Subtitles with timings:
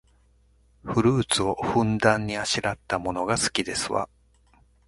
[0.83, 4.09] フルーツをふんだんにあしらったものが好きですわ